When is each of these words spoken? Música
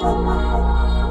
Música 0.00 1.09